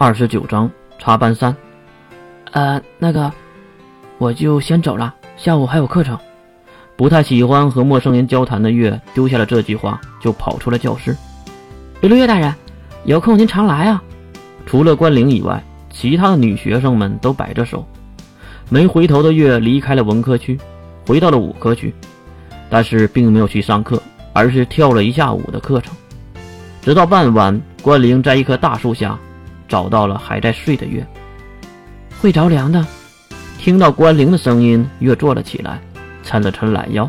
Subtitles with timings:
[0.00, 1.54] 二十九章插班三。
[2.52, 3.32] 呃，那个，
[4.18, 6.16] 我就先走了，下午还有课程。
[6.94, 11.16] 不太喜欢和陌生人交谈的月丢下了这句话，就跑出了教室。
[12.00, 12.54] 刘月大人，
[13.04, 14.00] 有空您常来啊。
[14.66, 15.60] 除了关灵以外，
[15.90, 17.84] 其他的女学生们都摆着手。
[18.68, 20.56] 没回头的月离开了文科区，
[21.08, 21.92] 回到了武科区，
[22.70, 24.00] 但是并没有去上课，
[24.32, 25.92] 而是跳了一下午的课程。
[26.82, 29.18] 直到傍晚，关灵在一棵大树下。
[29.68, 31.06] 找到了还在睡的月，
[32.20, 32.84] 会着凉的。
[33.58, 35.78] 听到关灵的声音，月坐了起来，
[36.24, 37.08] 抻了抻懒腰。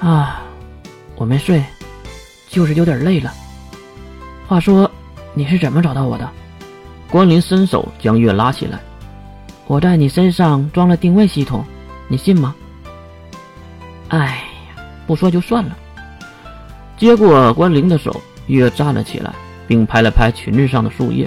[0.00, 0.42] 啊，
[1.14, 1.62] 我没睡，
[2.48, 3.32] 就是有点累了。
[4.48, 4.90] 话说，
[5.32, 6.28] 你是怎么找到我的？
[7.08, 8.80] 关灵伸手将月拉起来。
[9.66, 11.64] 我在你身上装了定位系统，
[12.08, 12.54] 你信吗？
[14.08, 15.76] 哎呀，不说就算了。
[16.96, 19.32] 接过关灵的手，月站了起来。
[19.72, 21.26] 并拍了拍裙子上的树叶。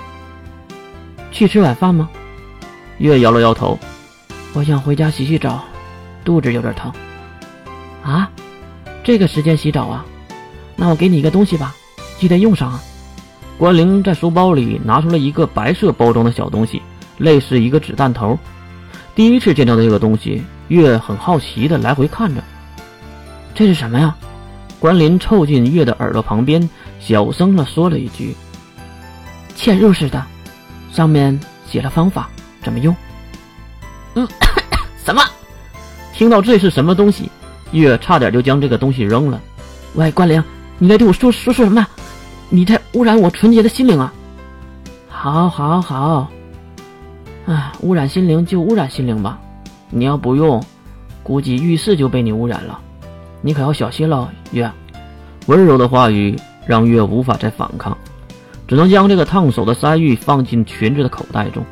[1.32, 2.08] 去吃晚饭吗？
[3.00, 3.80] 月摇了摇头。
[4.54, 5.64] 我想回家洗洗澡，
[6.24, 6.92] 肚子有点疼。
[8.04, 8.30] 啊，
[9.04, 10.06] 这个时间洗澡啊？
[10.76, 11.74] 那我给你一个东西吧，
[12.20, 12.80] 记得用上啊。
[13.58, 16.80] 关灵在书包里拿出了一个白色包装的小东西，
[17.18, 18.38] 类似一个子弹头。
[19.16, 22.44] 第一次见到这个东西，月很好奇的来回看着。
[23.56, 24.16] 这是什么呀？
[24.86, 26.70] 关林凑近月的耳朵旁边。
[27.00, 28.36] 小声的说了一句
[29.58, 30.24] ：“嵌入式的，
[30.92, 32.30] 上面写了方法，
[32.62, 32.96] 怎么用？”
[34.14, 34.28] 嗯，
[35.04, 35.24] 什么？
[36.14, 37.32] 听到这是什么东西，
[37.72, 39.42] 月差点就将这个东西扔了。
[39.96, 40.44] 喂，关灵，
[40.78, 41.88] 你在对我说说说什么？
[42.50, 44.14] 你在污染我纯洁的心灵啊！
[45.08, 46.28] 好，好，好。
[47.48, 49.40] 哎，污染心灵就污染心灵吧。
[49.90, 50.64] 你要不用，
[51.24, 52.82] 估计浴室就被你污染了。
[53.46, 54.68] 你可要小心了，月。
[55.46, 56.36] 温柔的话语。
[56.68, 57.96] 让月无法再反抗，
[58.68, 61.64] 只能将这个烫手的山芋放进裙子的口袋中。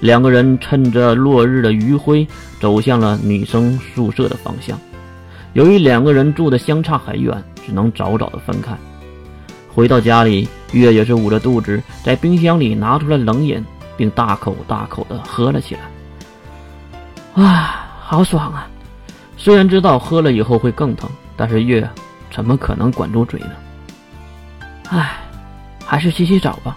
[0.00, 2.26] 两个人趁着落日的余晖，
[2.58, 4.80] 走向了女生宿舍的方向。
[5.52, 8.74] 由于两个人住的相差很远，只能早早的分开。
[9.74, 13.62] 回到家里，月也是捂着肚子，在冰箱里拿出了冷饮，
[13.94, 15.82] 并大口大口的喝了起来。
[17.34, 18.66] 哇，好爽啊！
[19.42, 21.88] 虽然知道喝了以后会更疼，但是月
[22.30, 23.52] 怎么可能管住嘴呢？
[24.90, 25.16] 唉，
[25.82, 26.76] 还是洗洗澡吧。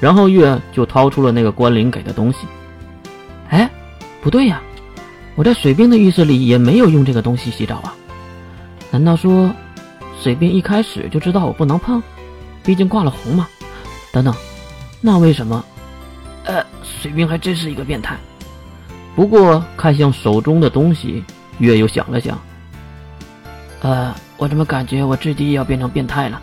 [0.00, 2.46] 然后月就掏出了那个关灵给的东西。
[3.50, 3.70] 哎，
[4.22, 4.62] 不对呀，
[5.34, 7.94] 我在水兵的浴室里也没有用这个东西洗澡啊。
[8.90, 9.54] 难道说，
[10.18, 12.02] 水兵一开始就知道我不能碰？
[12.62, 13.46] 毕竟挂了红嘛。
[14.10, 14.34] 等等，
[15.02, 15.62] 那为什么？
[16.44, 18.16] 呃，水兵还真是一个变态。
[19.14, 21.22] 不过看向手中的东西，
[21.58, 22.38] 月又想了想。
[23.82, 26.40] 呃，我怎么感觉我自己也要变成变态了？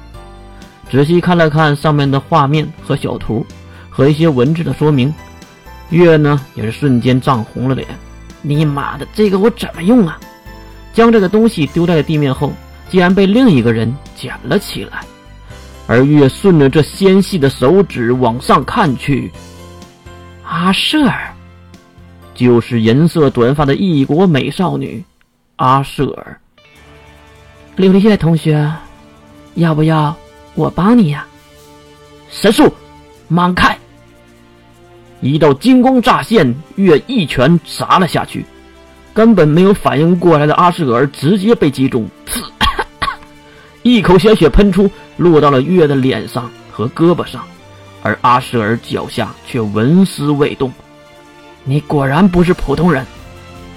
[0.89, 3.45] 仔细看了看上面的画面和小图，
[3.89, 5.13] 和一些文字的说明，
[5.89, 7.87] 月呢也是瞬间涨红了脸。
[8.41, 10.19] 你妈的，这个我怎么用啊？
[10.93, 12.51] 将这个东西丢在了地面后，
[12.89, 15.01] 竟然被另一个人捡了起来。
[15.87, 19.31] 而月顺着这纤细的手指往上看去，
[20.43, 21.30] 阿舍尔，
[22.33, 25.03] 就是银色短发的异国美少女
[25.57, 26.39] 阿舍尔。
[27.75, 28.71] 刘丽叶同学，
[29.55, 30.15] 要不要？
[30.53, 31.25] 我帮你呀！
[32.29, 32.73] 神术，
[33.27, 33.77] 满开！
[35.21, 38.45] 一道金光乍现，月一拳砸了下去，
[39.13, 42.43] 根本没有反应过来的阿舍尔直接被击中，刺，
[43.83, 47.43] 一口鲜血喷出，落到了月的脸上和胳膊上，
[48.03, 50.71] 而阿舍尔脚下却纹丝未动。
[51.63, 53.05] 你果然不是普通人！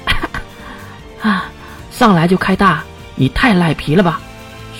[1.21, 1.51] 啊，
[1.91, 2.83] 上来就开大，
[3.15, 4.21] 你太赖皮了吧！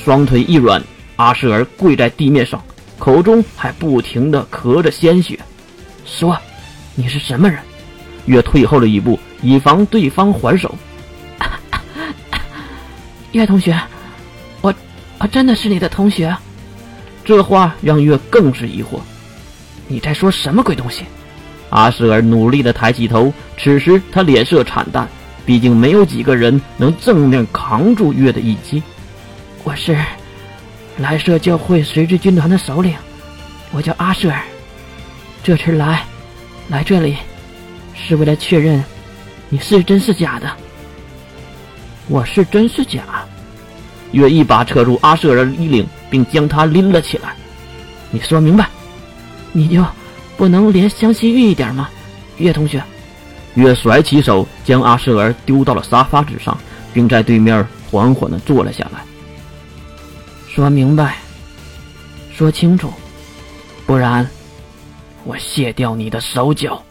[0.05, 0.83] 双腿一软。
[1.17, 2.61] 阿舍尔跪在地面上，
[2.99, 5.39] 口中还不停的咳着鲜血，
[6.05, 6.37] 说
[6.97, 7.61] ：“你是什么人？”
[8.27, 10.75] 月退后了一步，以防对方还手。
[13.31, 13.81] 月同学，
[14.61, 14.75] 我
[15.19, 16.37] 我真的是你的同学。
[17.25, 18.99] 这话让月更是疑惑
[19.87, 21.05] ：“你在说什么鬼东西？”
[21.75, 25.09] 阿舍尔努力的抬起头，此时他脸色惨淡，
[25.45, 28.81] 毕竟没有几个人能正面扛住月的一击。
[29.65, 29.99] 我是。
[30.99, 32.95] 来社教会随之军团的首领，
[33.73, 34.41] 我叫阿舍尔。
[35.43, 36.05] 这次来，
[36.69, 37.17] 来这里，
[37.93, 38.85] 是为了确认
[39.49, 40.49] 你是真是假的。
[42.07, 43.03] 我是真是假？
[44.13, 47.35] 月一把扯住阿舍尔衣领，并将他拎了起来。
[48.13, 48.69] 你说明白，
[49.51, 49.85] 你就
[50.37, 51.89] 不能怜香惜玉一点吗，
[52.39, 52.83] 岳同学？
[53.55, 56.59] 岳甩起手，将阿舍儿丢到了沙发之上，
[56.93, 59.05] 并在对面缓缓的坐了下来。
[60.49, 61.19] 说明白，
[62.33, 62.93] 说清楚，
[63.87, 64.29] 不然
[65.25, 66.83] 我卸掉你的手脚。